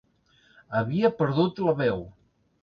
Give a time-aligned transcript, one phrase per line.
[0.79, 2.03] Havia perdut la veu